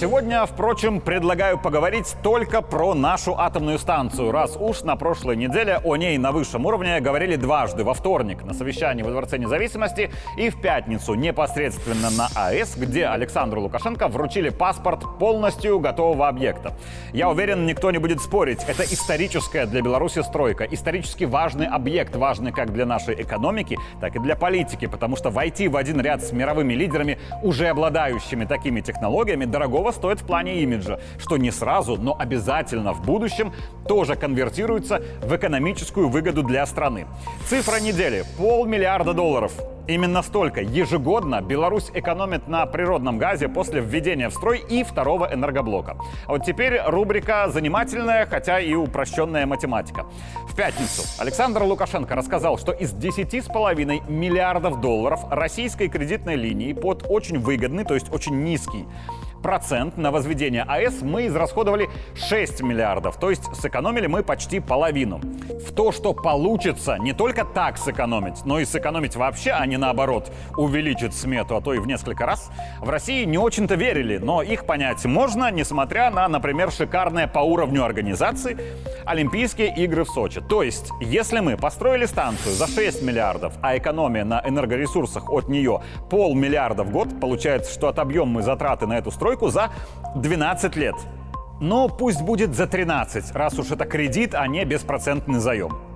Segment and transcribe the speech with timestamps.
[0.00, 5.96] Сегодня, впрочем, предлагаю поговорить только про нашу атомную станцию, раз уж на прошлой неделе о
[5.96, 10.60] ней на высшем уровне говорили дважды, во вторник на совещании во Дворце независимости и в
[10.60, 16.74] пятницу непосредственно на АЭС, где Александру Лукашенко вручили паспорт полностью готового объекта.
[17.12, 22.52] Я уверен, никто не будет спорить, это историческая для Беларуси стройка, исторически важный объект, важный
[22.52, 26.30] как для нашей экономики, так и для политики, потому что войти в один ряд с
[26.30, 32.16] мировыми лидерами, уже обладающими такими технологиями, дорогого стоит в плане имиджа, что не сразу, но
[32.18, 33.52] обязательно в будущем
[33.86, 37.06] тоже конвертируется в экономическую выгоду для страны.
[37.48, 39.52] Цифра недели– полмиллиарда долларов.
[39.88, 45.96] Именно столько ежегодно Беларусь экономит на природном газе после введения в строй и второго энергоблока.
[46.26, 50.04] А вот теперь рубрика занимательная, хотя и упрощенная математика.
[50.46, 57.38] В пятницу Александр Лукашенко рассказал, что из 10,5 миллиардов долларов российской кредитной линии под очень
[57.38, 58.84] выгодный, то есть очень низкий
[59.42, 65.20] процент на возведение АЭС мы израсходовали 6 миллиардов, то есть сэкономили мы почти половину.
[65.66, 70.32] В то, что получится не только так сэкономить, но и сэкономить вообще, а не наоборот,
[70.56, 74.66] увеличить смету, а то и в несколько раз, в России не очень-то верили, но их
[74.66, 78.56] понять можно, несмотря на, например, шикарные по уровню организации
[79.08, 80.42] Олимпийские игры в Сочи.
[80.42, 85.80] То есть, если мы построили станцию за 6 миллиардов, а экономия на энергоресурсах от нее
[86.10, 89.70] полмиллиарда в год, получается, что отобьем мы затраты на эту стройку за
[90.14, 90.96] 12 лет.
[91.58, 95.87] Но пусть будет за 13, раз уж это кредит, а не беспроцентный заем.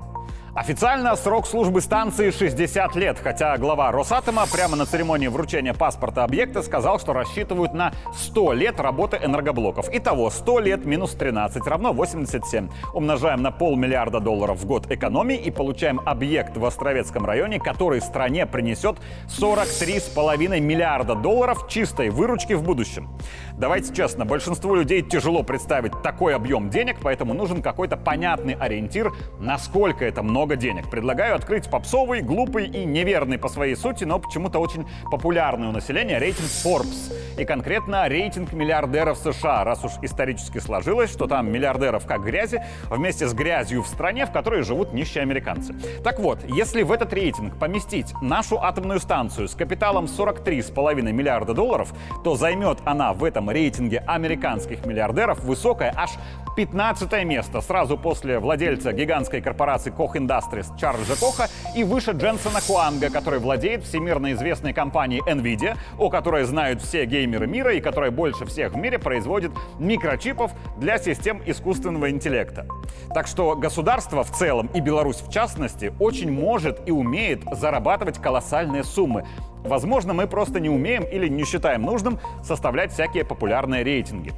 [0.55, 6.61] Официально срок службы станции 60 лет, хотя глава Росатома прямо на церемонии вручения паспорта объекта
[6.61, 9.89] сказал, что рассчитывают на 100 лет работы энергоблоков.
[9.91, 12.69] Итого 100 лет минус 13 равно 87.
[12.93, 18.45] Умножаем на полмиллиарда долларов в год экономии и получаем объект в Островецком районе, который стране
[18.45, 18.99] принесет
[19.29, 23.09] 43,5 миллиарда долларов чистой выручки в будущем.
[23.57, 30.05] Давайте честно, большинству людей тяжело представить такой объем денег, поэтому нужен какой-то понятный ориентир, насколько
[30.05, 30.91] это много много денег.
[30.91, 36.19] Предлагаю открыть попсовый, глупый и неверный по своей сути, но почему-то очень популярный у населения
[36.19, 37.15] рейтинг Forbes.
[37.39, 42.61] И конкретно рейтинг миллиардеров США, раз уж исторически сложилось, что там миллиардеров как грязи,
[42.91, 45.77] вместе с грязью в стране, в которой живут нищие американцы.
[46.03, 51.95] Так вот, если в этот рейтинг поместить нашу атомную станцию с капиталом 43,5 миллиарда долларов,
[52.25, 56.11] то займет она в этом рейтинге американских миллиардеров высокое аж
[56.57, 63.11] 15 место, сразу после владельца гигантской корпорации Koch Industries Чарльза Коха и выше Дженсона Хуанга,
[63.11, 68.47] который владеет всемирно известной компанией Nvidia, о которой знают все геймеры мира и которая больше
[68.47, 72.67] всех в мире производит микрочипов для систем искусственного интеллекта.
[73.15, 78.85] Так что государство в целом и Беларусь в частности очень может и умеет зарабатывать колоссальные
[78.85, 79.27] суммы.
[79.65, 84.33] Возможно, мы просто не умеем или не считаем нужным составлять всякие популярные рейтинги.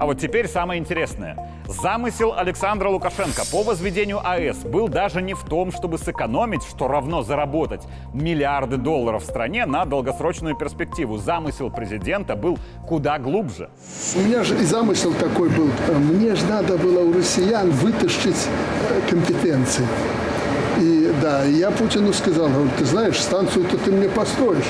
[0.00, 1.36] А вот теперь самое интересное.
[1.68, 7.22] Замысел Александра Лукашенко по возведению АЭС был даже не в том, чтобы сэкономить, что равно
[7.22, 7.82] заработать
[8.14, 11.18] миллиарды долларов в стране на долгосрочную перспективу.
[11.18, 12.58] Замысел президента был
[12.88, 13.68] куда глубже.
[14.16, 15.68] У меня же и замысел такой был.
[15.94, 18.48] Мне же надо было у россиян вытащить
[19.10, 19.84] компетенции.
[20.80, 24.64] И да, я Путину сказал, говорю, ты знаешь, станцию-то ты мне построишь,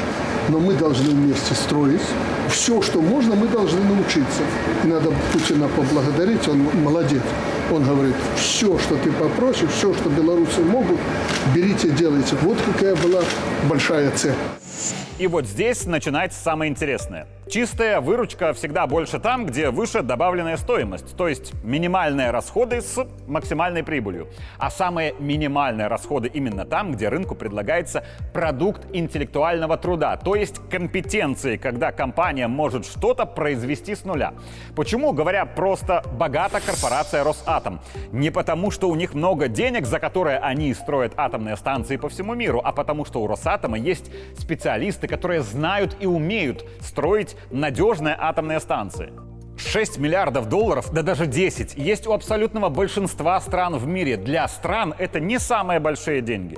[0.48, 2.00] но мы должны вместе строить.
[2.48, 4.43] Все, что можно, мы должны научиться.
[4.82, 7.22] И надо Путина поблагодарить, он молодец.
[7.71, 10.98] Он говорит, все, что ты попросишь, все, что белорусы могут,
[11.54, 12.34] берите, делайте.
[12.42, 13.22] Вот какая была
[13.69, 14.34] большая цель.
[15.21, 17.28] И вот здесь начинается самое интересное.
[17.49, 23.83] Чистая выручка всегда больше там, где выше добавленная стоимость, то есть минимальные расходы с максимальной
[23.83, 24.28] прибылью.
[24.59, 31.57] А самые минимальные расходы именно там, где рынку предлагается продукт интеллектуального труда, то есть компетенции,
[31.57, 34.34] когда компания может что-то произвести с нуля.
[34.77, 37.81] Почему, говоря просто, богата корпорация Росатом?
[38.13, 42.34] Не потому, что у них много денег, за которые они строят атомные станции по всему
[42.34, 44.09] миру, а потому, что у Росатома есть
[44.39, 49.12] специалисты, которые знают и умеют строить надежные атомные станции.
[49.56, 54.16] 6 миллиардов долларов, да даже 10, есть у абсолютного большинства стран в мире.
[54.16, 56.56] Для стран это не самые большие деньги.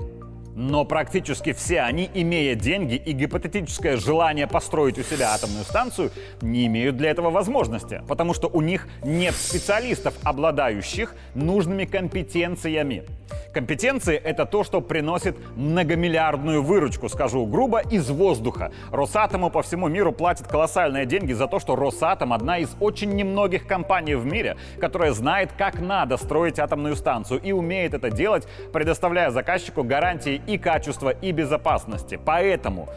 [0.54, 6.10] Но практически все они, имея деньги и гипотетическое желание построить у себя атомную станцию,
[6.43, 13.04] не имеют для этого возможности, потому что у них нет специалистов, обладающих нужными компетенциями.
[13.52, 18.72] Компетенции— это то, что приносит многомиллиардную выручку, скажу грубо, из воздуха.
[18.90, 23.66] Росатому по всему миру платят колоссальные деньги за то, что Росатом— одна из очень немногих
[23.66, 29.31] компаний в мире, которая знает, как надо строить атомную станцию и умеет это делать, предоставляя
[29.31, 32.18] заказчику гарантии и качества, и безопасности.
[32.22, 32.88] Поэтому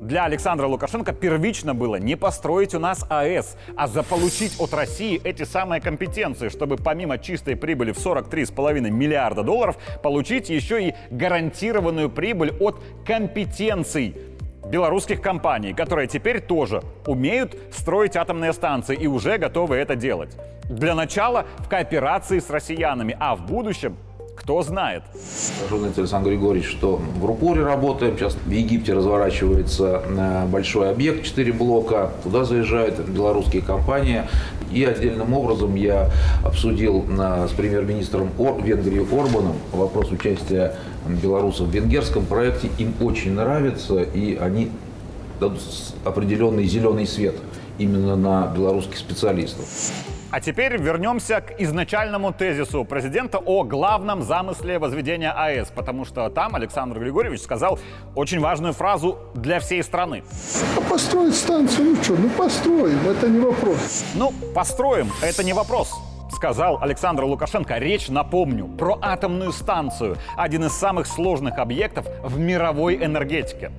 [0.00, 5.44] для Александра Лукашенко первично было не построить у нас АЭС, а заполучить от России эти
[5.44, 12.52] самые компетенции, чтобы помимо чистой прибыли в 43,5 миллиарда долларов получить еще и гарантированную прибыль
[12.60, 14.16] от компетенций
[14.70, 20.36] белорусских компаний, которые теперь тоже умеют строить атомные станции и уже готовы это делать.
[20.64, 23.96] Для начала в кооперации с россиянами, а в будущем
[24.44, 25.02] кто знает.
[25.58, 28.18] Скажу, знаете, Александр Григорьевич, что в Рупоре работаем.
[28.18, 32.12] Сейчас в Египте разворачивается э, большой объект, 4 блока.
[32.22, 34.24] Туда заезжают белорусские компании.
[34.70, 36.10] И отдельным образом я
[36.44, 40.76] обсудил э, с премьер-министром Венгрии Орбаном вопрос участия
[41.06, 42.68] белорусов в венгерском проекте.
[42.76, 44.70] Им очень нравится, и они
[45.40, 45.62] дадут
[46.04, 47.36] определенный зеленый свет
[47.78, 49.64] именно на белорусских специалистов.
[50.34, 56.56] А теперь вернемся к изначальному тезису президента о главном замысле возведения АЭС, потому что там
[56.56, 57.78] Александр Григорьевич сказал
[58.16, 60.24] очень важную фразу для всей страны.
[60.76, 64.04] А построить станцию, ну что, ну построим, это не вопрос.
[64.16, 65.94] Ну, построим, это не вопрос
[66.34, 67.78] сказал Александр Лукашенко.
[67.78, 70.16] Речь, напомню, про атомную станцию.
[70.36, 73.70] Один из самых сложных объектов в мировой энергетике.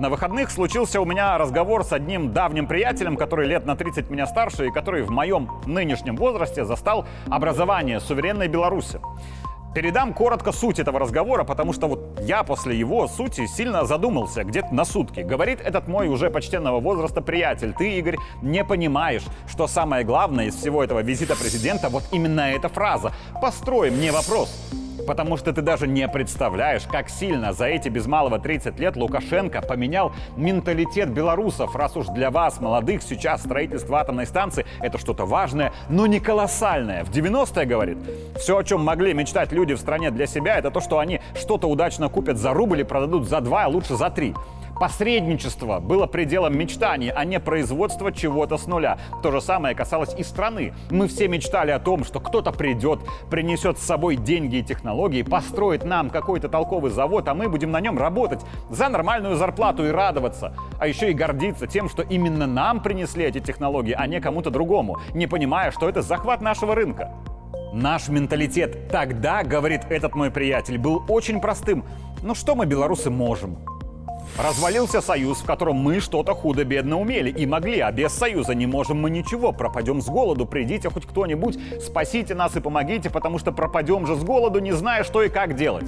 [0.00, 4.26] На выходных случился у меня разговор с одним давним приятелем, который лет на 30 меня
[4.26, 8.98] старше и который в моем нынешнем возрасте застал образование суверенной Беларуси.
[9.74, 14.74] Передам коротко суть этого разговора, потому что вот я после его сути сильно задумался где-то
[14.74, 15.20] на сутки.
[15.20, 20.54] Говорит этот мой уже почтенного возраста приятель, ты, Игорь, не понимаешь, что самое главное из
[20.54, 23.12] всего этого визита президента вот именно эта фраза.
[23.42, 24.79] Построй мне вопрос.
[25.06, 29.62] Потому что ты даже не представляешь, как сильно за эти без малого 30 лет Лукашенко
[29.62, 35.72] поменял менталитет белорусов, раз уж для вас, молодых, сейчас строительство атомной станции— это что-то важное,
[35.88, 37.04] но не колоссальное.
[37.04, 37.98] В 90-е, говорит,
[38.36, 41.68] все, о чем могли мечтать люди в стране для себя, это то, что они что-то
[41.68, 44.34] удачно купят за рубль и продадут за два, а лучше за три.
[44.80, 48.96] Посредничество было пределом мечтаний, а не производство чего-то с нуля.
[49.22, 50.72] То же самое касалось и страны.
[50.90, 53.00] Мы все мечтали о том, что кто-то придет,
[53.30, 57.80] принесет с собой деньги и технологии, построит нам какой-то толковый завод, а мы будем на
[57.82, 58.40] нем работать
[58.70, 60.56] за нормальную зарплату и радоваться.
[60.78, 64.98] А еще и гордиться тем, что именно нам принесли эти технологии, а не кому-то другому,
[65.12, 67.12] не понимая, что это захват нашего рынка.
[67.74, 71.84] Наш менталитет тогда, говорит этот мой приятель, был очень простым.
[72.22, 73.58] Ну что мы, белорусы, можем?
[74.38, 79.00] Развалился союз, в котором мы что-то худо-бедно умели и могли, а без союза не можем
[79.00, 79.52] мы ничего.
[79.52, 84.22] Пропадем с голоду, придите хоть кто-нибудь, спасите нас и помогите, потому что пропадем же с
[84.22, 85.86] голоду, не зная, что и как делать.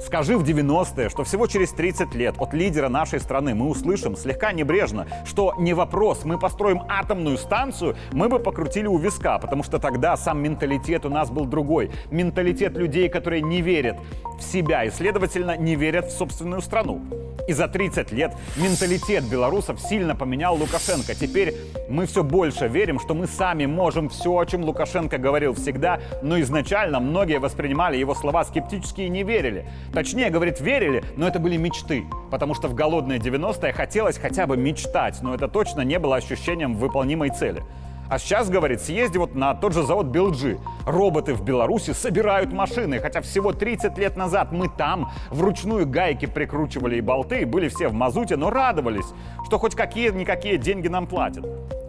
[0.00, 4.52] Скажи в 90-е, что всего через 30 лет от лидера нашей страны мы услышим слегка
[4.52, 9.78] небрежно, что не вопрос, мы построим атомную станцию, мы бы покрутили у виска, потому что
[9.78, 11.90] тогда сам менталитет у нас был другой.
[12.10, 13.96] Менталитет людей, которые не верят
[14.38, 17.00] в себя и, следовательно, не верят в собственную страну.
[17.48, 21.14] И за 30 лет менталитет белорусов сильно поменял Лукашенко.
[21.14, 21.54] Теперь
[21.88, 26.40] мы все больше верим, что мы сами можем все, о чем Лукашенко говорил всегда, но
[26.40, 29.64] изначально многие воспринимали его слова скептически и не верили.
[29.92, 34.56] Точнее, говорит, верили, но это были мечты, потому что в голодные 90-е хотелось хотя бы
[34.56, 37.62] мечтать, но это точно не было ощущением выполнимой цели.
[38.08, 40.58] А сейчас, говорит, съезди вот на тот же завод Белджи.
[40.86, 46.96] Роботы в Беларуси собирают машины, хотя всего 30 лет назад мы там вручную гайки прикручивали
[46.96, 49.12] и болты, были все в мазуте, но радовались,
[49.46, 51.44] что хоть какие-никакие деньги нам платят.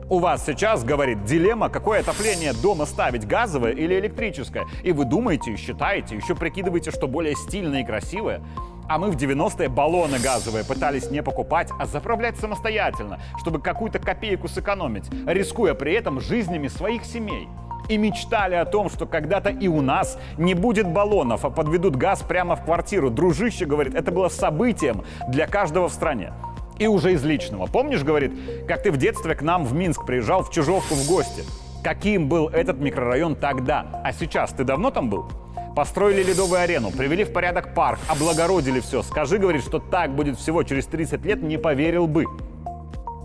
[0.10, 4.66] У вас сейчас, говорит, дилемма, какое отопление дома ставить, газовое или электрическое.
[4.84, 8.42] И вы думаете, считаете, еще прикидываете, что более стильное и красивое.
[8.90, 14.48] А мы в 90-е баллоны газовые пытались не покупать, а заправлять самостоятельно, чтобы какую-то копейку
[14.48, 17.48] сэкономить, рискуя при этом жизнями своих семей.
[17.88, 22.24] И мечтали о том, что когда-то и у нас не будет баллонов, а подведут газ
[22.24, 23.12] прямо в квартиру.
[23.12, 26.34] Дружище, говорит, это было событием для каждого в стране.
[26.80, 27.68] И уже из личного.
[27.68, 28.34] Помнишь, говорит,
[28.68, 31.44] как ты в детстве к нам в Минск приезжал в Чижовку в гости?
[31.84, 33.86] Каким был этот микрорайон тогда?
[34.04, 35.28] А сейчас ты давно там был?
[35.80, 39.02] Построили ледовую арену, привели в порядок парк, облагородили все.
[39.02, 42.26] Скажи, говорит, что так будет всего через 30 лет, не поверил бы.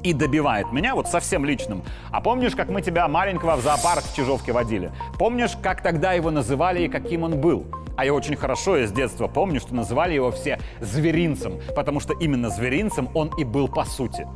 [0.05, 1.83] И добивает меня вот совсем личным.
[2.13, 4.93] А помнишь, как мы тебя маленького в зоопарк в Чижовке водили?
[5.19, 7.67] Помнишь, как тогда его называли и каким он был?
[7.97, 12.51] А я очень хорошо из детства помню, что называли его все зверинцем, потому что именно
[12.51, 14.29] зверинцем он и был по сути.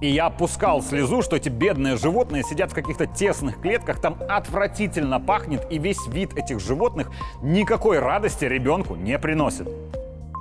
[0.00, 5.20] И я пускал слезу, что эти бедные животные сидят в каких-то тесных клетках, там отвратительно
[5.20, 7.10] пахнет, и весь вид этих животных
[7.42, 9.68] никакой радости ребенку не приносит.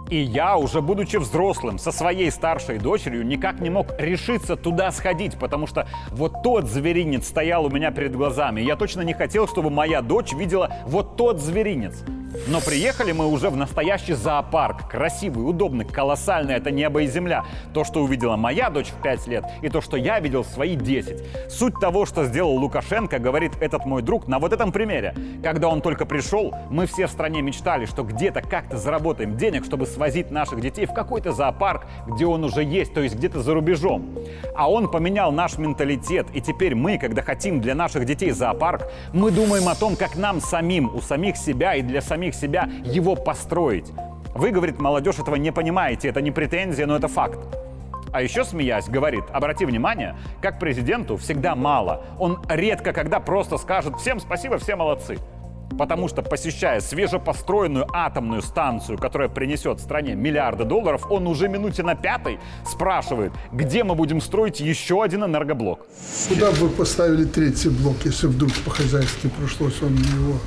[0.09, 5.37] И я, уже будучи взрослым, со своей старшей дочерью, никак не мог решиться туда сходить,
[5.37, 8.61] потому что вот тот зверинец стоял у меня перед глазами.
[8.61, 12.03] И я точно не хотел, чтобы моя дочь видела вот тот зверинец.
[12.47, 14.89] Но приехали мы уже в настоящий зоопарк.
[14.89, 16.55] Красивый, удобный, колоссальный.
[16.55, 17.43] Это небо и земля.
[17.73, 20.75] То, что увидела моя дочь в 5 лет, и то, что я видел в свои
[20.75, 21.51] 10.
[21.51, 25.15] Суть того, что сделал Лукашенко, говорит этот мой друг на вот этом примере.
[25.43, 29.85] Когда он только пришел, мы все в стране мечтали, что где-то как-то заработаем денег, чтобы
[29.85, 34.17] свозить наших детей в какой-то зоопарк, где он уже есть, то есть где-то за рубежом.
[34.55, 39.31] А он поменял наш менталитет, и теперь мы, когда хотим для наших детей зоопарк, мы
[39.31, 43.91] думаем о том, как нам самим, у самих себя и для самих себя его построить.
[44.35, 47.39] Вы, говорит, молодежь этого не понимаете, это не претензия, но это факт.
[48.11, 52.03] А еще, смеясь, говорит, обрати внимание, как президенту всегда мало.
[52.17, 55.17] Он редко когда просто скажет «всем спасибо, все молодцы».
[55.77, 61.95] Потому что, посещая свежепостроенную атомную станцию, которая принесет стране миллиарды долларов, он уже минуте на
[61.95, 65.85] пятой спрашивает, где мы будем строить еще один энергоблок.
[66.27, 70.39] Куда бы вы поставили третий блок, если вдруг по-хозяйски пришлось он его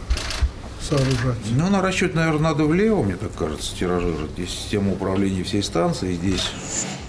[0.82, 1.38] сооружать?
[1.56, 4.30] Ну, расчет, наверное, надо влево, мне так кажется, тиражировать.
[4.32, 6.50] Здесь система управления всей станцией, здесь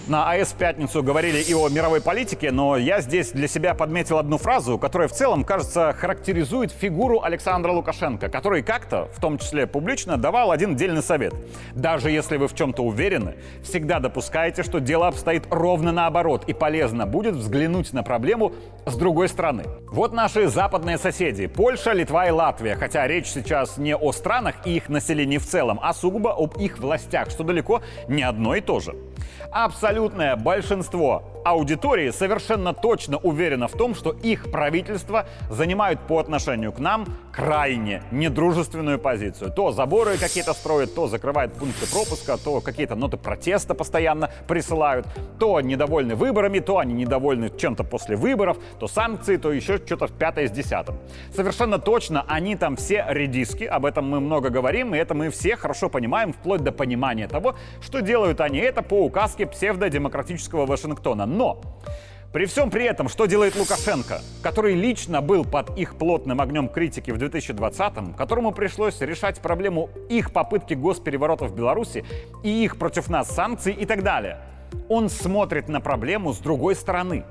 [0.08, 4.18] на АЭС в пятницу говорили и о мировой политике, но я здесь для себя подметил
[4.18, 9.66] одну фразу, которая в целом, кажется, характеризует фигуру Александра Лукашенко, который как-то, в том числе
[9.66, 11.34] публично, давал один дельный совет.
[11.74, 17.06] Даже если вы в чем-то уверены, всегда допускайте, что дело обстоит ровно наоборот, и полезно
[17.06, 18.52] будет взглянуть на проблему
[18.86, 19.64] с другой стороны.
[19.90, 24.76] Вот наши западные соседи– Польша, Литва и Латвия, хотя речь сейчас не о странах и
[24.76, 28.82] их населении в целом, а сугубо об их властях, что далеко не одно и то
[28.82, 28.96] же.
[29.52, 36.80] Абсолютное большинство аудитории совершенно точно уверено в том, что их правительства занимают по отношению к
[36.80, 39.52] нам крайне недружественную позицию.
[39.52, 45.08] То заборы какие-то строят, то закрывают пункты пропуска, то какие-то ноты протеста постоянно присылают,
[45.40, 50.14] то недовольны выборами, то они недовольны чем-то после выборов, то санкции, то еще что-то в
[50.14, 50.98] пятое с десятым.
[51.36, 55.56] Совершенно точно они там все редиски, об этом мы много говорим, и это мы все
[55.56, 61.26] хорошо понимаем, вплоть до понимания того, что делают они это по указке псевдодемократического Вашингтона.
[61.34, 61.62] Но
[62.32, 67.12] при всем при этом, что делает Лукашенко, который лично был под их плотным огнем критики
[67.12, 72.04] в 2020-м, которому пришлось решать проблему их попытки госпереворота в Беларуси
[72.44, 74.40] и их против нас санкций и так далее.
[74.90, 77.24] Он смотрит на проблему с другой стороны.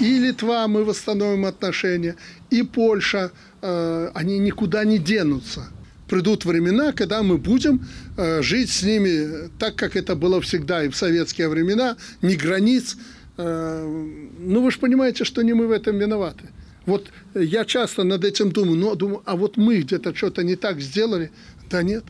[0.00, 2.16] И Литва, мы восстановим отношения,
[2.50, 3.30] и Польша,
[3.62, 5.66] э, они никуда не денутся.
[6.08, 10.88] Придут времена, когда мы будем э, жить с ними так, как это было всегда и
[10.88, 12.96] в советские времена, ни границ,
[13.36, 16.44] ну, вы же понимаете, что не мы в этом виноваты.
[16.86, 20.80] Вот я часто над этим думаю, но думаю, а вот мы где-то что-то не так
[20.80, 21.30] сделали.
[21.68, 22.04] Да нет.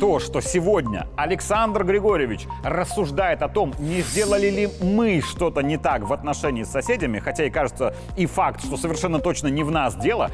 [0.00, 6.02] То, что сегодня Александр Григорьевич рассуждает о том, не сделали ли мы что-то не так
[6.02, 9.96] в отношении с соседями, хотя и кажется и факт, что совершенно точно не в нас
[9.96, 10.30] дело,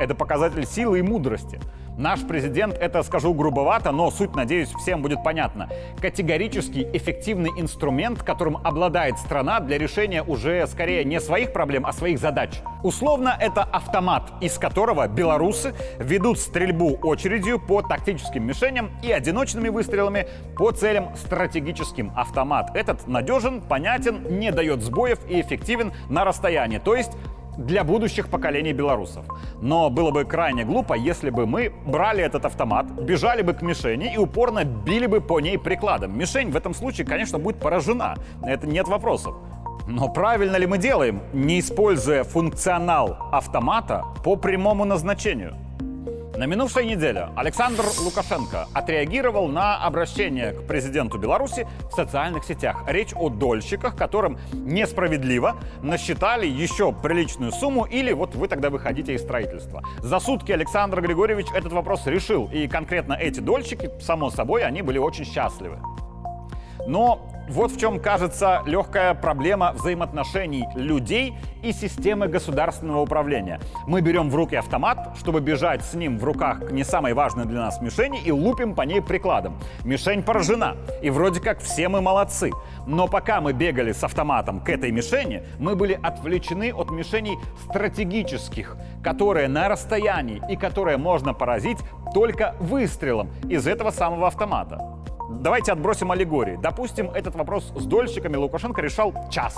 [0.00, 1.60] это показатель силы и мудрости.
[1.98, 5.68] Наш президент, это скажу грубовато, но суть, надеюсь, всем будет понятна.
[6.00, 12.18] Категорически эффективный инструмент, которым обладает страна для решения уже скорее не своих проблем, а своих
[12.18, 12.62] задач.
[12.82, 20.26] Условно, это автомат, из которого белорусы ведут стрельбу очередью по тактическим мишеням и одиночными выстрелами
[20.56, 22.12] по целям стратегическим.
[22.16, 26.78] Автомат этот надежен, понятен, не дает сбоев и эффективен на расстоянии.
[26.78, 27.12] То есть
[27.60, 29.24] для будущих поколений белорусов.
[29.60, 34.14] Но было бы крайне глупо, если бы мы брали этот автомат, бежали бы к мишени
[34.14, 36.18] и упорно били бы по ней прикладом.
[36.18, 38.16] Мишень в этом случае, конечно, будет поражена.
[38.42, 39.34] Это нет вопросов.
[39.86, 45.54] Но правильно ли мы делаем, не используя функционал автомата по прямому назначению?
[46.36, 52.84] На минувшей неделе Александр Лукашенко отреагировал на обращение к президенту Беларуси в социальных сетях.
[52.86, 59.22] Речь о дольщиках, которым несправедливо насчитали еще приличную сумму или вот вы тогда выходите из
[59.22, 59.82] строительства.
[59.98, 64.98] За сутки Александр Григорьевич этот вопрос решил, и конкретно эти дольщики, само собой, они были
[64.98, 65.78] очень счастливы.
[66.86, 73.58] Но Вот в чем кажется легкая проблема взаимоотношений людей и системы государственного управления.
[73.88, 77.46] Мы берем в руки автомат, чтобы бежать с ним в руках к не самой важной
[77.46, 79.58] для нас мишени и лупим по ней прикладом.
[79.84, 82.52] Мишень поражена, и вроде как все мы молодцы.
[82.86, 87.36] Но пока мы бегали с автоматом к этой мишени, мы были отвлечены от мишеней
[87.68, 91.78] стратегических, которые на расстоянии и которые можно поразить
[92.14, 94.89] только выстрелом из этого самого автомата.
[95.30, 96.58] Давайте отбросим аллегории.
[96.60, 99.56] Допустим, этот вопрос с дольщиками Лукашенко решал час.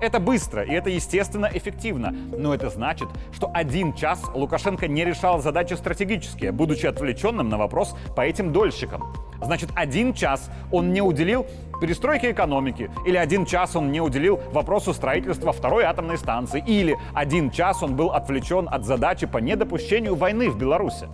[0.00, 2.10] Это быстро и это, естественно, эффективно.
[2.10, 7.94] Но это значит, что один час Лукашенко не решал задачи стратегические, будучи отвлеченным на вопрос
[8.16, 9.14] по этим дольщикам.
[9.42, 11.46] Значит, один час он не уделил
[11.80, 17.50] перестройке экономики, или один час он не уделил вопросу строительства второй атомной станции, или один
[17.50, 21.08] час он был отвлечен от задачи по недопущению войны в Беларуси.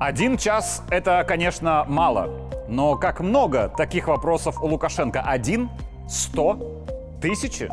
[0.00, 2.49] Один час— это, конечно, мало.
[2.70, 5.20] Но как много таких вопросов у Лукашенко?
[5.20, 5.68] Один?
[6.08, 6.86] Сто?
[7.20, 7.68] Тысячи?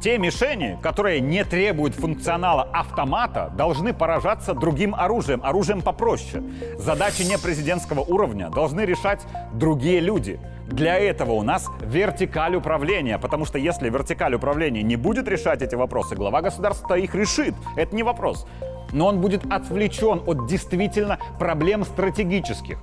[0.00, 6.44] Те мишени, которые не требуют функционала автомата, должны поражаться другим оружием, оружием попроще.
[6.78, 9.20] Задачи не президентского уровня должны решать
[9.52, 10.38] другие люди.
[10.68, 15.74] Для этого у нас вертикаль управления, потому что если вертикаль управления не будет решать эти
[15.74, 17.56] вопросы, глава государства их решит.
[17.74, 18.46] Это не вопрос
[18.90, 22.78] но он будет отвлечен от действительно проблем стратегических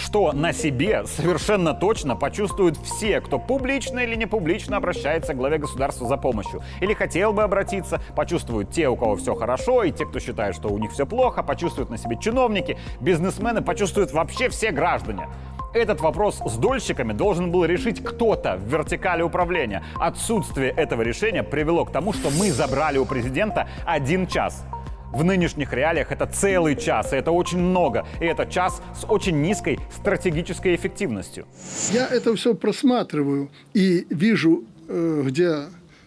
[0.00, 5.58] что на себе совершенно точно почувствуют все, кто публично или не публично обращается к главе
[5.58, 6.62] государства за помощью.
[6.80, 10.68] Или хотел бы обратиться, почувствуют те, у кого все хорошо, и те, кто считает, что
[10.68, 15.28] у них все плохо, почувствуют на себе чиновники, бизнесмены, почувствуют вообще все граждане.
[15.72, 19.84] Этот вопрос с дольщиками должен был решить кто-то в вертикали управления.
[20.00, 24.64] Отсутствие этого решения привело к тому, что мы забрали у президента один час–
[25.12, 28.06] в нынешних реалиях это целый час, и это очень много.
[28.20, 31.46] И это час с очень низкой стратегической эффективностью.
[31.92, 35.64] Я это все просматриваю и вижу, э, где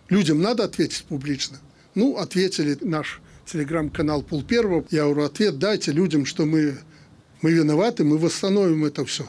[0.10, 1.58] людям надо ответить публично.
[1.96, 4.86] Ну, ответили наш телеграм-канал Пул Первого.
[4.90, 6.78] Я говорю, ответ дайте людям, что мы,
[7.42, 9.26] мы виноваты, мы восстановим это все.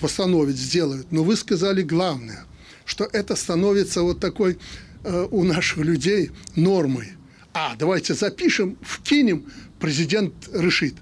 [0.00, 1.12] Восстановить, сделают.
[1.12, 2.44] Но вы сказали главное,
[2.84, 4.58] что это становится вот такой
[5.04, 7.12] э, у наших людей нормой–
[7.54, 9.46] а, давайте запишем, вкинем,
[9.78, 10.96] президент решит.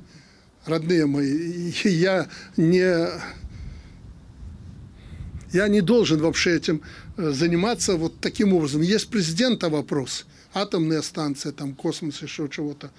[0.67, 2.29] Родные мои, я
[2.59, 3.09] не,
[5.53, 6.83] я не должен вообще этим
[7.17, 8.83] э, заниматься вот таким образом.
[8.83, 12.93] Есть президента вопрос, атомная станция, там космос, еще чего-то,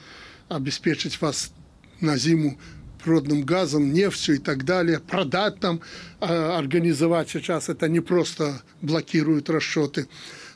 [0.49, 1.53] обеспечить вас
[2.01, 2.57] на зиму
[3.03, 5.81] природным газом, нефтью и так далее, продать там,
[6.19, 10.07] а, организовать сейчас это не просто блокируют расчеты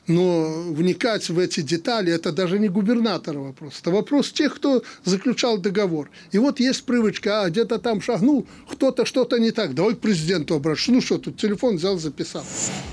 [0.07, 5.57] но вникать в эти детали– это даже не губернатора вопрос, это вопрос тех, кто заключал
[5.57, 6.09] договор.
[6.31, 10.55] И вот есть привычка, а где-то там шагнул, кто-то что-то не так, давай к президенту
[10.55, 10.91] обращаться.
[10.91, 12.43] Ну что, тут телефон взял, записал.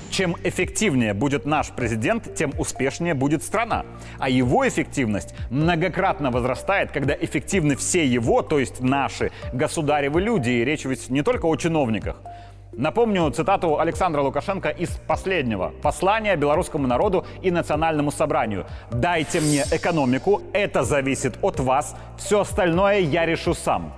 [0.09, 3.85] Чем эффективнее будет наш президент, тем успешнее будет страна.
[4.19, 10.49] А его эффективность многократно возрастает, когда эффективны все его, то есть наши, государевы люди.
[10.49, 12.17] И речь ведь не только о чиновниках.
[12.77, 18.65] Напомню цитату Александра Лукашенко из последнего послания белорусскому народу и национальному собранию.
[18.91, 23.93] «Дайте мне экономику, это зависит от вас, все остальное я решу сам».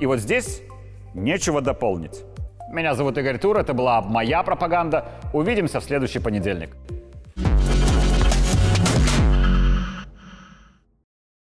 [0.00, 0.62] И вот здесь
[1.14, 2.24] нечего дополнить.
[2.72, 5.04] Меня зовут Игорь Тур, это была моя пропаганда.
[5.32, 6.70] Увидимся в следующий понедельник.